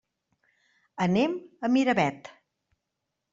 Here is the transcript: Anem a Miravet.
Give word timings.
Anem 1.05 1.35
a 1.67 1.71
Miravet. 1.75 2.33